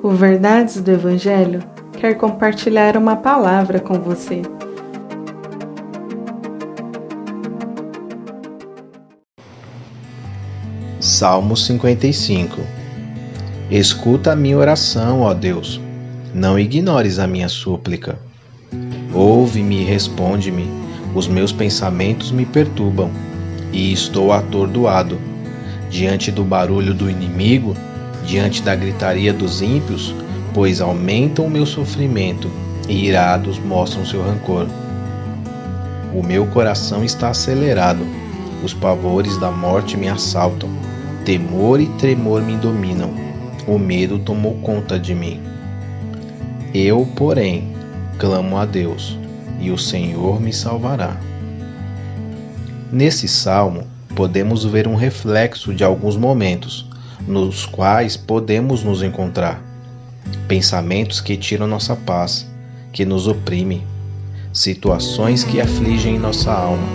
O 0.00 0.10
Verdades 0.10 0.80
do 0.80 0.92
Evangelho 0.92 1.60
quer 1.98 2.14
compartilhar 2.14 2.96
uma 2.96 3.16
palavra 3.16 3.80
com 3.80 3.94
você. 3.94 4.42
Salmo 11.00 11.56
55 11.56 12.60
Escuta 13.68 14.32
a 14.32 14.36
minha 14.36 14.56
oração, 14.56 15.22
ó 15.22 15.34
Deus. 15.34 15.80
Não 16.32 16.56
ignores 16.56 17.18
a 17.18 17.26
minha 17.26 17.48
súplica. 17.48 18.20
Ouve-me 19.12 19.82
e 19.82 19.84
responde-me. 19.84 20.70
Os 21.12 21.26
meus 21.26 21.50
pensamentos 21.50 22.30
me 22.30 22.46
perturbam 22.46 23.10
e 23.72 23.92
estou 23.92 24.32
atordoado. 24.32 25.18
Diante 25.90 26.30
do 26.30 26.44
barulho 26.44 26.94
do 26.94 27.10
inimigo, 27.10 27.74
diante 28.28 28.62
da 28.62 28.76
gritaria 28.76 29.32
dos 29.32 29.62
ímpios, 29.62 30.14
pois 30.52 30.82
aumentam 30.82 31.46
o 31.46 31.50
meu 31.50 31.64
sofrimento 31.64 32.50
e 32.86 33.06
irados 33.06 33.58
mostram 33.58 34.04
seu 34.04 34.22
rancor. 34.22 34.66
O 36.14 36.22
meu 36.22 36.46
coração 36.46 37.02
está 37.02 37.30
acelerado, 37.30 38.06
os 38.62 38.74
pavores 38.74 39.38
da 39.38 39.50
morte 39.50 39.96
me 39.96 40.08
assaltam, 40.08 40.68
temor 41.24 41.80
e 41.80 41.86
tremor 41.98 42.42
me 42.42 42.54
dominam, 42.56 43.10
o 43.66 43.78
medo 43.78 44.18
tomou 44.18 44.56
conta 44.56 44.98
de 44.98 45.14
mim. 45.14 45.40
Eu, 46.74 47.08
porém, 47.16 47.72
clamo 48.18 48.58
a 48.58 48.66
Deus, 48.66 49.18
e 49.58 49.70
o 49.70 49.78
Senhor 49.78 50.38
me 50.38 50.52
salvará. 50.52 51.16
Nesse 52.92 53.26
salmo, 53.26 53.84
podemos 54.14 54.66
ver 54.66 54.86
um 54.86 54.94
reflexo 54.94 55.72
de 55.72 55.82
alguns 55.82 56.16
momentos 56.16 56.87
nos 57.26 57.66
quais 57.66 58.16
podemos 58.16 58.82
nos 58.82 59.02
encontrar. 59.02 59.62
Pensamentos 60.46 61.20
que 61.20 61.36
tiram 61.36 61.66
nossa 61.66 61.96
paz, 61.96 62.46
que 62.92 63.04
nos 63.04 63.26
oprimem, 63.26 63.82
situações 64.52 65.44
que 65.44 65.60
afligem 65.60 66.18
nossa 66.18 66.52
alma, 66.52 66.86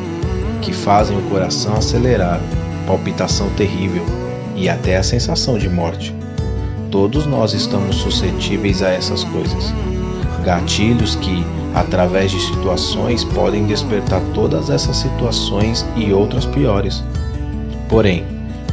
que 0.61 0.73
fazem 0.73 1.17
o 1.17 1.21
coração 1.29 1.75
acelerar, 1.75 2.39
palpitação 2.85 3.49
terrível 3.51 4.05
e 4.55 4.69
até 4.69 4.97
a 4.97 5.03
sensação 5.03 5.57
de 5.57 5.69
morte. 5.69 6.13
Todos 6.91 7.25
nós 7.25 7.53
estamos 7.53 7.95
suscetíveis 7.95 8.83
a 8.83 8.89
essas 8.89 9.23
coisas. 9.23 9.73
Gatilhos 10.43 11.15
que, 11.15 11.43
através 11.73 12.31
de 12.31 12.39
situações, 12.39 13.23
podem 13.23 13.65
despertar 13.65 14.21
todas 14.33 14.69
essas 14.69 14.97
situações 14.97 15.85
e 15.95 16.13
outras 16.13 16.45
piores. 16.45 17.03
Porém, 17.89 18.23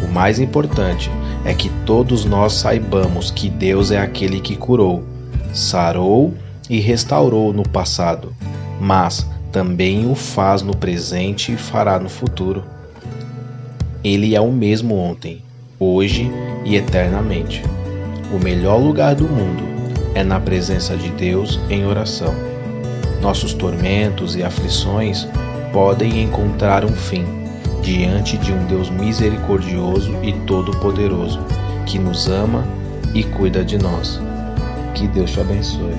o 0.02 0.12
mais 0.12 0.38
importante 0.38 1.10
é 1.44 1.54
que 1.54 1.70
todos 1.86 2.24
nós 2.24 2.52
saibamos 2.54 3.30
que 3.30 3.48
Deus 3.48 3.90
é 3.90 3.98
aquele 3.98 4.40
que 4.40 4.56
curou, 4.56 5.02
sarou 5.52 6.34
e 6.68 6.78
restaurou 6.80 7.52
no 7.52 7.62
passado, 7.68 8.34
mas 8.80 9.26
também 9.50 10.10
o 10.10 10.14
faz 10.14 10.62
no 10.62 10.76
presente 10.76 11.52
e 11.52 11.56
fará 11.56 11.98
no 11.98 12.08
futuro. 12.08 12.64
Ele 14.04 14.34
é 14.34 14.40
o 14.40 14.52
mesmo 14.52 14.96
ontem, 14.96 15.42
hoje 15.78 16.30
e 16.64 16.76
eternamente. 16.76 17.62
O 18.32 18.42
melhor 18.42 18.78
lugar 18.78 19.14
do 19.14 19.28
mundo 19.28 19.64
é 20.14 20.22
na 20.22 20.38
presença 20.38 20.96
de 20.96 21.10
Deus 21.10 21.58
em 21.68 21.84
oração. 21.84 22.34
Nossos 23.20 23.52
tormentos 23.52 24.36
e 24.36 24.42
aflições 24.42 25.26
podem 25.72 26.22
encontrar 26.22 26.84
um 26.84 26.94
fim 26.94 27.39
diante 27.82 28.36
de 28.38 28.52
um 28.52 28.66
Deus 28.66 28.90
misericordioso 28.90 30.12
e 30.22 30.32
todo-poderoso, 30.46 31.40
que 31.86 31.98
nos 31.98 32.28
ama 32.28 32.64
e 33.14 33.24
cuida 33.24 33.64
de 33.64 33.78
nós. 33.78 34.20
Que 34.94 35.08
Deus 35.08 35.30
te 35.30 35.40
abençoe. 35.40 35.94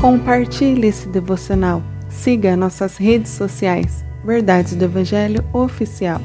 Compartilhe 0.00 0.88
esse 0.88 1.08
devocional. 1.08 1.82
Siga 2.08 2.56
nossas 2.56 2.96
redes 2.96 3.32
sociais. 3.32 4.04
Verdades 4.24 4.74
do 4.74 4.84
Evangelho 4.84 5.44
Oficial. 5.52 6.20